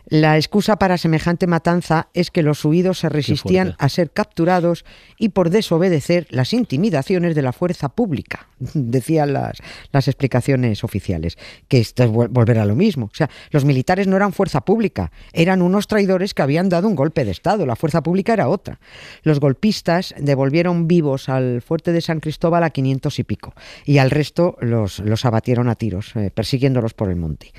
La 0.05 0.37
excusa 0.37 0.77
para 0.77 0.99
semejante 0.99 1.47
matanza 1.47 2.09
es 2.13 2.29
que 2.29 2.43
los 2.43 2.63
huidos 2.63 2.99
se 2.99 3.09
resistían 3.09 3.75
a 3.79 3.89
ser 3.89 4.11
capturados 4.11 4.85
y 5.17 5.29
por 5.29 5.49
desobedecer 5.49 6.27
las 6.29 6.53
intimidaciones 6.53 7.33
de 7.33 7.41
la 7.41 7.53
fuerza 7.53 7.89
pública, 7.89 8.49
decían 8.75 9.33
las, 9.33 9.57
las 9.91 10.07
explicaciones 10.07 10.83
oficiales. 10.83 11.39
Que 11.67 11.79
esto 11.79 12.03
es 12.03 12.11
volver 12.11 12.59
a 12.59 12.65
lo 12.65 12.75
mismo. 12.75 13.09
Sea, 13.21 13.29
los 13.51 13.65
militares 13.65 14.07
no 14.07 14.15
eran 14.15 14.33
fuerza 14.33 14.61
pública, 14.61 15.11
eran 15.33 15.61
unos 15.61 15.87
traidores 15.87 16.33
que 16.33 16.41
habían 16.41 16.69
dado 16.69 16.87
un 16.87 16.95
golpe 16.95 17.25
de 17.25 17.31
Estado. 17.31 17.65
La 17.65 17.75
fuerza 17.75 18.01
pública 18.01 18.33
era 18.33 18.47
otra. 18.47 18.79
Los 19.23 19.39
golpistas 19.39 20.13
devolvieron 20.17 20.87
vivos 20.87 21.29
al 21.29 21.61
fuerte 21.61 21.91
de 21.91 22.01
San 22.01 22.19
Cristóbal 22.19 22.63
a 22.63 22.69
500 22.69 23.19
y 23.19 23.23
pico 23.23 23.53
y 23.85 23.97
al 23.97 24.11
resto 24.11 24.57
los, 24.61 24.99
los 24.99 25.25
abatieron 25.25 25.69
a 25.69 25.75
tiros, 25.75 26.15
eh, 26.15 26.31
persiguiéndolos 26.33 26.93
por 26.93 27.09
el 27.09 27.15
monte. 27.15 27.53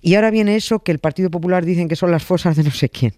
Y 0.00 0.16
ahora 0.16 0.30
viene 0.30 0.56
eso 0.56 0.80
que 0.80 0.92
el 0.92 0.98
Partido 0.98 1.30
Popular 1.30 1.64
dicen 1.64 1.88
que 1.88 1.96
son 1.96 2.10
las 2.10 2.24
fosas 2.24 2.56
de 2.56 2.64
no 2.64 2.70
sé 2.70 2.88
quién. 2.88 3.14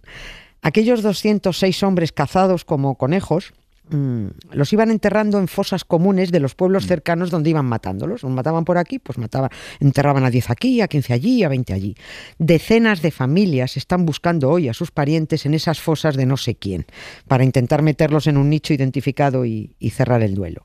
Aquellos 0.63 1.03
206 1.03 1.83
hombres 1.83 2.13
cazados 2.13 2.65
como 2.65 2.97
conejos 2.97 3.55
mm, 3.91 4.27
los 4.53 4.73
iban 4.73 4.91
enterrando 4.91 5.39
en 5.39 5.49
fosas 5.49 5.85
comunes 5.85 6.33
de 6.33 6.41
los 6.41 6.55
pueblos 6.55 6.85
Mm. 6.85 6.89
cercanos 6.89 7.31
donde 7.31 7.51
iban 7.51 7.67
matándolos. 7.67 8.23
Los 8.23 8.33
mataban 8.33 8.65
por 8.65 8.79
aquí, 8.79 8.99
pues 8.99 9.19
mataban, 9.19 9.51
enterraban 9.81 10.25
a 10.25 10.31
10 10.31 10.51
aquí, 10.51 10.81
a 10.81 10.89
15 10.89 11.13
allí, 11.13 11.43
a 11.45 11.49
20 11.49 11.73
allí. 11.73 11.97
Decenas 12.39 13.03
de 13.03 13.11
familias 13.11 13.77
están 13.77 14.07
buscando 14.07 14.51
hoy 14.51 14.69
a 14.69 14.75
sus 14.75 14.91
parientes 14.91 15.47
en 15.47 15.55
esas 15.55 15.81
fosas 15.81 16.17
de 16.17 16.27
no 16.27 16.37
sé 16.37 16.55
quién, 16.57 16.87
para 17.29 17.45
intentar 17.45 17.83
meterlos 17.83 18.27
en 18.27 18.37
un 18.37 18.51
nicho 18.51 18.75
identificado 18.75 19.45
y, 19.45 19.75
y 19.79 19.91
cerrar 19.91 20.23
el 20.23 20.35
duelo. 20.35 20.65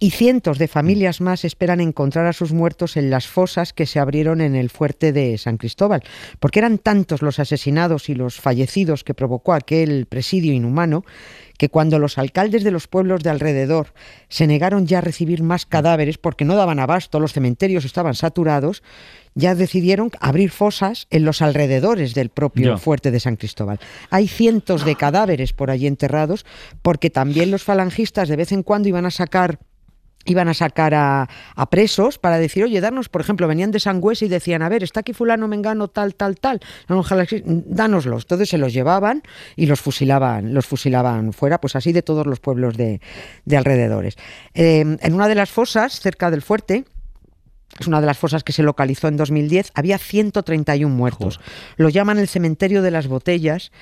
Y 0.00 0.10
cientos 0.10 0.58
de 0.58 0.68
familias 0.68 1.20
más 1.20 1.44
esperan 1.44 1.80
encontrar 1.80 2.26
a 2.26 2.32
sus 2.32 2.52
muertos 2.52 2.96
en 2.96 3.10
las 3.10 3.26
fosas 3.28 3.72
que 3.72 3.86
se 3.86 4.00
abrieron 4.00 4.40
en 4.40 4.54
el 4.54 4.68
fuerte 4.68 5.12
de 5.12 5.38
San 5.38 5.56
Cristóbal, 5.56 6.02
porque 6.40 6.58
eran 6.58 6.78
tantos 6.78 7.22
los 7.22 7.38
asesinados 7.38 8.08
y 8.08 8.14
los 8.14 8.40
fallecidos 8.40 9.04
que 9.04 9.14
provocó 9.14 9.54
aquel 9.54 10.06
presidio 10.06 10.52
inhumano 10.52 11.04
que 11.58 11.68
cuando 11.68 11.98
los 11.98 12.18
alcaldes 12.18 12.64
de 12.64 12.70
los 12.70 12.88
pueblos 12.88 13.22
de 13.22 13.30
alrededor 13.30 13.92
se 14.28 14.46
negaron 14.46 14.86
ya 14.86 14.98
a 14.98 15.00
recibir 15.00 15.42
más 15.42 15.66
cadáveres 15.66 16.18
porque 16.18 16.44
no 16.44 16.56
daban 16.56 16.80
abasto, 16.80 17.20
los 17.20 17.32
cementerios 17.32 17.84
estaban 17.84 18.14
saturados, 18.14 18.82
ya 19.34 19.54
decidieron 19.54 20.10
abrir 20.20 20.50
fosas 20.50 21.06
en 21.10 21.24
los 21.24 21.42
alrededores 21.42 22.14
del 22.14 22.28
propio 22.28 22.78
fuerte 22.78 23.10
de 23.10 23.20
San 23.20 23.36
Cristóbal. 23.36 23.80
Hay 24.10 24.28
cientos 24.28 24.84
de 24.84 24.96
cadáveres 24.96 25.52
por 25.52 25.70
allí 25.70 25.86
enterrados 25.86 26.44
porque 26.82 27.10
también 27.10 27.50
los 27.50 27.64
falangistas 27.64 28.28
de 28.28 28.36
vez 28.36 28.52
en 28.52 28.62
cuando 28.62 28.88
iban 28.88 29.06
a 29.06 29.10
sacar 29.10 29.58
iban 30.24 30.48
a 30.48 30.54
sacar 30.54 30.94
a, 30.94 31.28
a 31.54 31.70
presos 31.70 32.18
para 32.18 32.38
decir, 32.38 32.64
oye, 32.64 32.80
darnos, 32.80 33.08
por 33.08 33.20
ejemplo, 33.20 33.48
venían 33.48 33.70
de 33.70 33.80
Sangüesa 33.80 34.24
y 34.24 34.28
decían, 34.28 34.62
a 34.62 34.68
ver, 34.68 34.82
está 34.82 35.00
aquí 35.00 35.12
fulano, 35.12 35.48
mengano, 35.48 35.88
tal, 35.88 36.14
tal, 36.14 36.38
tal, 36.38 36.60
dánoslos. 36.88 38.24
Entonces 38.24 38.48
se 38.48 38.58
los 38.58 38.72
llevaban 38.72 39.22
y 39.56 39.66
los 39.66 39.80
fusilaban, 39.80 40.54
los 40.54 40.66
fusilaban 40.66 41.32
fuera, 41.32 41.60
pues 41.60 41.76
así 41.76 41.92
de 41.92 42.02
todos 42.02 42.26
los 42.26 42.40
pueblos 42.40 42.76
de, 42.76 43.00
de 43.44 43.56
alrededores. 43.56 44.16
Eh, 44.54 44.96
en 45.00 45.14
una 45.14 45.28
de 45.28 45.34
las 45.34 45.50
fosas, 45.50 46.00
cerca 46.00 46.30
del 46.30 46.42
fuerte, 46.42 46.84
es 47.78 47.88
una 47.88 48.00
de 48.00 48.06
las 48.06 48.18
fosas 48.18 48.44
que 48.44 48.52
se 48.52 48.62
localizó 48.62 49.08
en 49.08 49.16
2010, 49.16 49.72
había 49.74 49.98
131 49.98 50.94
muertos. 50.94 51.40
Lo 51.76 51.88
llaman 51.88 52.18
el 52.18 52.28
cementerio 52.28 52.82
de 52.82 52.92
las 52.92 53.08
botellas 53.08 53.72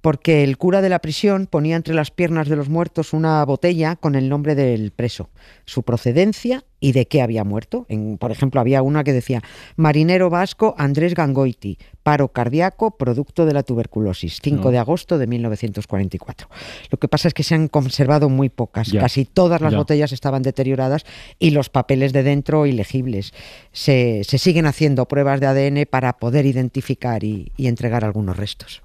porque 0.00 0.44
el 0.44 0.56
cura 0.58 0.80
de 0.82 0.88
la 0.88 1.00
prisión 1.00 1.46
ponía 1.46 1.76
entre 1.76 1.94
las 1.94 2.10
piernas 2.10 2.48
de 2.48 2.56
los 2.56 2.68
muertos 2.68 3.12
una 3.12 3.44
botella 3.44 3.96
con 3.96 4.14
el 4.14 4.28
nombre 4.28 4.54
del 4.54 4.90
preso, 4.92 5.28
su 5.64 5.82
procedencia 5.82 6.64
y 6.80 6.92
de 6.92 7.06
qué 7.06 7.22
había 7.22 7.42
muerto. 7.44 7.86
En, 7.88 8.18
por 8.18 8.30
ejemplo, 8.30 8.60
había 8.60 8.82
una 8.82 9.02
que 9.02 9.12
decía 9.12 9.42
marinero 9.76 10.30
vasco 10.30 10.74
Andrés 10.78 11.14
Gangoiti, 11.14 11.78
paro 12.02 12.28
cardíaco 12.28 12.92
producto 12.96 13.46
de 13.46 13.52
la 13.52 13.62
tuberculosis, 13.64 14.38
5 14.42 14.64
No. 14.66 14.70
de 14.70 14.78
agosto 14.78 15.18
de 15.18 15.26
1944. 15.26 16.48
Lo 16.90 16.98
que 16.98 17.08
pasa 17.08 17.28
es 17.28 17.34
que 17.34 17.42
se 17.42 17.54
han 17.54 17.68
conservado 17.68 18.28
muy 18.28 18.48
pocas, 18.48 18.88
Ya. 18.88 19.00
casi 19.00 19.24
todas 19.24 19.60
las 19.60 19.72
Ya. 19.72 19.78
botellas 19.78 20.12
estaban 20.12 20.42
deterioradas 20.42 21.04
y 21.38 21.50
los 21.50 21.68
papeles 21.68 22.12
de 22.12 22.22
dentro 22.22 22.66
ilegibles. 22.66 23.32
Se, 23.72 24.22
se 24.24 24.38
siguen 24.38 24.66
haciendo 24.66 25.06
pruebas 25.08 25.40
de 25.40 25.46
ADN 25.46 25.86
para 25.86 26.12
poder 26.18 26.46
identificar 26.46 27.24
y- 27.24 27.52
y 27.56 27.66
entregar 27.66 28.04
algunos 28.04 28.36
restos. 28.36 28.82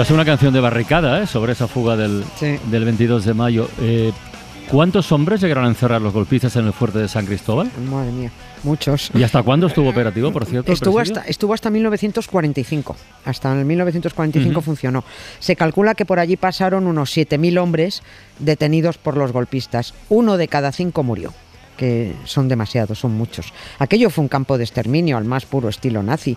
En 0.00 0.06
Te 0.06 0.06
hace 0.06 0.14
una 0.14 0.24
canción 0.24 0.54
de 0.54 0.60
barricada 0.60 1.22
¿eh? 1.22 1.26
sobre 1.26 1.52
esa 1.52 1.68
fuga 1.68 1.94
del, 1.94 2.24
Sí. 2.36 2.56
del 2.70 2.84
22 2.86 3.24
de 3.24 3.34
mayo. 3.34 3.68
Eh, 3.82 4.12
¿Cuántos 4.70 5.12
hombres 5.12 5.42
llegaron 5.42 5.64
a 5.64 5.68
encerrar 5.68 6.00
los 6.00 6.14
golpistas 6.14 6.56
en 6.56 6.66
el 6.66 6.72
fuerte 6.72 7.00
de 7.00 7.08
San 7.08 7.26
Cristóbal? 7.26 7.70
Madre 7.90 8.10
mía, 8.12 8.30
muchos. 8.62 9.10
¿Y 9.14 9.22
hasta 9.24 9.42
cuándo 9.42 9.66
estuvo 9.66 9.90
operativo, 9.90 10.32
por 10.32 10.46
cierto? 10.46 10.72
Estuvo 10.72 11.00
hasta, 11.00 11.20
estuvo 11.22 11.52
hasta 11.52 11.68
1945. 11.68 12.96
Hasta 13.26 13.52
el 13.58 13.66
1945 13.66 14.60
funcionó. 14.62 15.04
Se 15.38 15.54
calcula 15.54 15.94
que 15.94 16.06
por 16.06 16.18
allí 16.18 16.36
pasaron 16.36 16.86
unos 16.86 17.14
7.000 17.14 17.58
hombres 17.58 18.02
detenidos 18.38 18.96
por 18.96 19.18
los 19.18 19.32
golpistas. 19.32 19.92
Uno 20.08 20.38
de 20.38 20.48
cada 20.48 20.72
cinco 20.72 21.02
murió 21.02 21.34
que 21.80 22.12
son 22.24 22.46
demasiados, 22.46 22.98
son 22.98 23.12
muchos. 23.12 23.54
Aquello 23.78 24.10
fue 24.10 24.20
un 24.20 24.28
campo 24.28 24.58
de 24.58 24.64
exterminio 24.64 25.16
al 25.16 25.24
más 25.24 25.46
puro 25.46 25.70
estilo 25.70 26.02
nazi. 26.02 26.36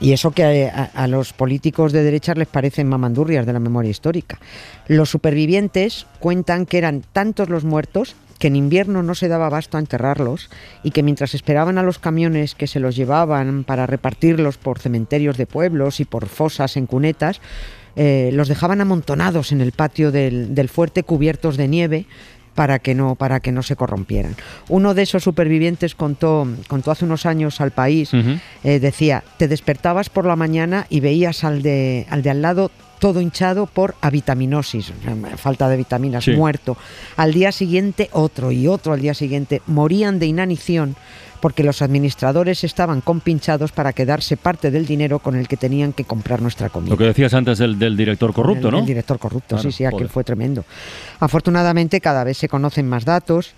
Y 0.00 0.10
eso 0.10 0.32
que 0.32 0.68
a, 0.68 1.06
los 1.06 1.32
políticos 1.32 1.92
de 1.92 2.02
derecha 2.02 2.34
les 2.34 2.48
parecen 2.48 2.88
mamandurrias 2.88 3.46
de 3.46 3.52
la 3.52 3.60
memoria 3.60 3.92
histórica. 3.92 4.40
Los 4.88 5.10
supervivientes 5.10 6.08
cuentan 6.18 6.66
que 6.66 6.78
eran 6.78 7.04
tantos 7.12 7.48
los 7.48 7.62
muertos 7.62 8.16
que 8.40 8.48
en 8.48 8.56
invierno 8.56 9.04
no 9.04 9.14
se 9.14 9.28
daba 9.28 9.46
abasto 9.46 9.76
a 9.76 9.80
enterrarlos 9.80 10.50
y 10.82 10.90
que 10.90 11.04
mientras 11.04 11.34
esperaban 11.34 11.78
a 11.78 11.84
los 11.84 12.00
camiones 12.00 12.56
que 12.56 12.66
se 12.66 12.80
los 12.80 12.96
llevaban 12.96 13.62
para 13.62 13.86
repartirlos 13.86 14.58
por 14.58 14.80
cementerios 14.80 15.36
de 15.36 15.46
pueblos 15.46 16.00
y 16.00 16.04
por 16.04 16.26
fosas 16.26 16.76
en 16.76 16.86
cunetas, 16.86 17.40
eh, 17.94 18.30
los 18.32 18.48
dejaban 18.48 18.80
amontonados 18.80 19.52
en 19.52 19.60
el 19.60 19.70
patio 19.70 20.10
del 20.10 20.68
fuerte 20.68 21.04
cubiertos 21.04 21.56
de 21.56 21.68
nieve 21.68 22.06
para 22.58 22.80
que 22.80 22.92
no 22.96 23.14
para 23.14 23.38
que 23.38 23.52
no 23.52 23.62
se 23.62 23.76
corrompieran. 23.76 24.34
Uno 24.68 24.92
de 24.92 25.02
esos 25.02 25.22
supervivientes 25.22 25.94
contó 25.94 26.44
contó 26.66 26.90
hace 26.90 27.04
unos 27.04 27.24
años 27.24 27.60
al 27.60 27.70
país 27.70 28.10
eh, 28.12 28.80
decía 28.80 29.22
te 29.36 29.46
despertabas 29.46 30.10
por 30.10 30.26
la 30.26 30.34
mañana 30.34 30.84
y 30.90 30.98
veías 30.98 31.44
al 31.44 31.62
de 31.62 32.04
al 32.10 32.22
de 32.24 32.30
al 32.30 32.42
lado 32.42 32.72
todo 32.98 33.20
hinchado 33.20 33.66
por 33.66 33.94
avitaminosis, 34.00 34.92
falta 35.36 35.68
de 35.68 35.76
vitaminas, 35.76 36.24
Sí. 36.24 36.32
muerto. 36.32 36.76
Al 37.16 37.32
día 37.32 37.52
siguiente 37.52 38.08
otro 38.12 38.50
y 38.50 38.66
otro 38.66 38.92
al 38.92 39.00
día 39.00 39.14
siguiente 39.14 39.62
morían 39.68 40.18
de 40.18 40.26
inanición 40.26 40.96
porque 41.40 41.62
los 41.62 41.82
administradores 41.82 42.64
estaban 42.64 43.00
compinchados 43.00 43.72
para 43.72 43.92
quedarse 43.92 44.36
parte 44.36 44.70
del 44.70 44.86
dinero 44.86 45.18
con 45.20 45.36
el 45.36 45.46
que 45.48 45.56
tenían 45.56 45.92
que 45.92 46.04
comprar 46.04 46.42
nuestra 46.42 46.68
comida. 46.68 46.90
Lo 46.90 46.96
que 46.98 47.04
decías 47.04 47.34
antes 47.34 47.58
del, 47.58 47.78
del 47.78 47.96
director 47.96 48.32
corrupto, 48.32 48.68
El- 48.68 48.72
¿no? 48.74 48.78
El 48.80 48.86
director 48.86 49.18
corrupto, 49.18 49.56
Claro, 49.56 49.62
sí, 49.70 49.76
sí, 49.76 49.84
aquel 49.84 49.98
joder. 50.00 50.08
fue 50.10 50.24
tremendo. 50.24 50.64
Afortunadamente 51.20 52.00
cada 52.00 52.24
vez 52.24 52.38
se 52.38 52.48
conocen 52.48 52.88
más 52.88 53.04
datos, 53.04 53.52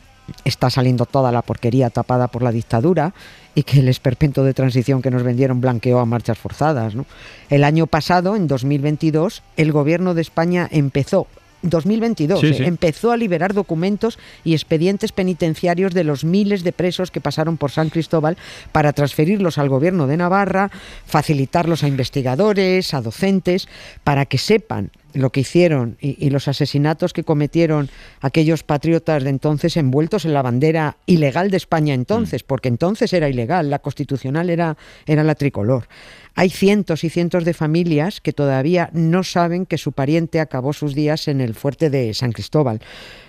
está 0.44 0.70
saliendo 0.70 1.06
toda 1.06 1.32
la 1.32 1.42
porquería 1.42 1.90
tapada 1.90 2.28
por 2.28 2.42
la 2.42 2.52
dictadura 2.52 3.12
y 3.54 3.64
que 3.64 3.80
el 3.80 3.88
esperpento 3.88 4.44
de 4.44 4.54
transición 4.54 5.02
que 5.02 5.10
nos 5.10 5.22
vendieron 5.22 5.60
blanqueó 5.60 5.98
a 5.98 6.06
marchas 6.06 6.38
forzadas. 6.38 6.94
¿no? 6.94 7.04
El 7.48 7.64
año 7.64 7.86
pasado, 7.86 8.36
en 8.36 8.46
2022, 8.46 9.42
el 9.56 9.72
gobierno 9.72 10.14
de 10.14 10.22
España 10.22 10.68
empezó 10.70 11.26
2022 11.62 12.40
Sí, 12.40 12.46
eh, 12.46 12.54
sí. 12.54 12.64
empezó 12.64 13.12
a 13.12 13.16
liberar 13.16 13.54
documentos 13.54 14.18
y 14.44 14.54
expedientes 14.54 15.12
penitenciarios 15.12 15.94
de 15.94 16.04
los 16.04 16.24
miles 16.24 16.64
de 16.64 16.72
presos 16.72 17.10
que 17.10 17.20
pasaron 17.20 17.56
por 17.56 17.70
San 17.70 17.90
Cristóbal 17.90 18.36
para 18.72 18.92
transferirlos 18.92 19.58
al 19.58 19.68
gobierno 19.68 20.06
de 20.06 20.16
Navarra, 20.16 20.70
facilitarlos 21.06 21.82
a 21.84 21.88
investigadores, 21.88 22.94
a 22.94 23.00
docentes, 23.00 23.68
para 24.04 24.26
que 24.26 24.38
sepan 24.38 24.90
lo 25.14 25.30
que 25.30 25.40
hicieron 25.40 25.96
y, 26.00 26.24
y 26.24 26.30
los 26.30 26.48
asesinatos 26.48 27.12
que 27.12 27.24
cometieron 27.24 27.90
aquellos 28.20 28.62
patriotas 28.62 29.24
de 29.24 29.30
entonces 29.30 29.76
envueltos 29.76 30.24
en 30.24 30.34
la 30.34 30.42
bandera 30.42 30.96
ilegal 31.06 31.50
de 31.50 31.56
España 31.56 31.94
entonces, 31.94 32.42
porque 32.42 32.68
entonces 32.68 33.12
era 33.12 33.28
ilegal, 33.28 33.70
la 33.70 33.80
constitucional 33.80 34.50
era, 34.50 34.76
era 35.06 35.24
la 35.24 35.34
tricolor. 35.34 35.88
Hay 36.34 36.50
cientos 36.50 37.04
y 37.04 37.10
cientos 37.10 37.44
de 37.44 37.54
familias 37.54 38.20
que 38.20 38.32
todavía 38.32 38.90
no 38.92 39.24
saben 39.24 39.66
que 39.66 39.78
su 39.78 39.92
pariente 39.92 40.40
acabó 40.40 40.72
sus 40.72 40.94
días 40.94 41.28
en 41.28 41.40
el 41.40 41.54
fuerte 41.54 41.90
de 41.90 42.14
San 42.14 42.32
Cristóbal. 42.32 42.80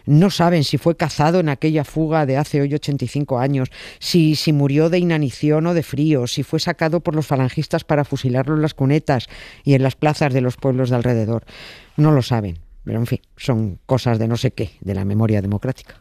No 0.06 0.30
saben 0.30 0.64
si 0.64 0.78
fue 0.78 0.96
cazado 0.98 1.40
en 1.40 1.50
aquella 1.50 1.84
fuga 1.84 2.26
de 2.26 2.38
hace 2.38 2.62
hoy 2.62 2.74
85 2.74 3.40
años, 3.40 3.70
si, 4.00 4.36
si 4.36 4.54
murió 4.54 4.90
de 4.90 5.00
inanición 5.00 5.68
o 5.68 5.74
de 5.74 5.84
frío, 5.84 6.28
si 6.28 6.44
fue 6.44 6.60
sacado 6.60 7.02
por 7.02 7.16
los 7.16 7.28
falangistas 7.28 7.84
para 7.84 8.06
fusilarlo 8.06 8.56
en 8.56 8.62
las 8.62 8.74
cunetas 8.74 9.28
y 9.64 9.74
en 9.74 9.84
las 9.84 9.96
plazas 9.96 10.34
de 10.34 10.42
los 10.42 10.58
pueblos 10.58 10.90
de 10.90 10.96
alrededor. 10.96 11.44
No 11.98 12.12
lo 12.12 12.22
saben, 12.22 12.60
pero 12.84 13.00
en 13.00 13.08
fin, 13.08 13.22
son 13.38 13.80
cosas 13.86 14.20
de 14.20 14.28
no 14.28 14.38
sé 14.38 14.52
qué, 14.52 14.72
de 14.82 14.96
la 14.96 15.06
memoria 15.06 15.42
democrática. 15.42 15.96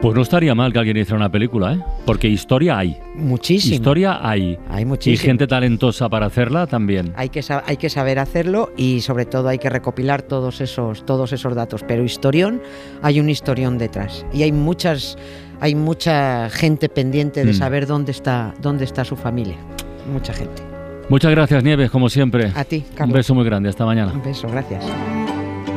Pues 0.00 0.14
no 0.14 0.22
estaría 0.22 0.54
mal 0.54 0.72
que 0.72 0.78
alguien 0.78 0.96
hiciera 0.96 1.16
una 1.16 1.30
película, 1.30 1.74
¿eh? 1.74 1.78
Porque 2.06 2.26
historia 2.26 2.78
hay. 2.78 2.96
Muchísima. 3.16 3.74
Historia 3.74 4.18
hay. 4.26 4.58
Hay. 4.70 4.86
Y 5.04 5.16
gente 5.18 5.46
talentosa 5.46 6.08
para 6.08 6.26
hacerla 6.26 6.66
también. 6.66 7.12
Hay 7.16 7.28
que, 7.28 7.44
hay 7.66 7.76
que 7.76 7.90
saber 7.90 8.18
hacerlo 8.18 8.72
y 8.78 9.02
sobre 9.02 9.26
todo 9.26 9.48
hay 9.50 9.58
que 9.58 9.68
recopilar 9.68 10.22
todos 10.22 10.62
esos, 10.62 11.04
todos 11.04 11.34
esos 11.34 11.54
datos. 11.54 11.84
Pero 11.86 12.02
historión, 12.02 12.62
hay 13.02 13.20
un 13.20 13.28
historión 13.28 13.76
detrás. 13.76 14.24
Y 14.32 14.42
hay 14.42 14.52
muchas, 14.52 15.18
hay 15.60 15.74
mucha 15.74 16.48
gente 16.48 16.88
pendiente 16.88 17.44
de 17.44 17.52
mm. 17.52 17.56
saber 17.56 17.86
dónde 17.86 18.12
está, 18.12 18.54
dónde 18.62 18.84
está 18.84 19.04
su 19.04 19.16
familia. 19.16 19.56
Mucha 20.10 20.32
gente. 20.32 20.62
Muchas 21.10 21.30
gracias, 21.30 21.62
Nieves, 21.62 21.90
como 21.90 22.08
siempre. 22.08 22.52
A 22.54 22.64
ti, 22.64 22.84
Carlos. 22.94 23.08
Un 23.08 23.18
beso 23.18 23.34
muy 23.34 23.44
grande. 23.44 23.68
Hasta 23.68 23.84
mañana. 23.84 24.12
Un 24.14 24.22
beso, 24.22 24.48
gracias. 24.48 24.82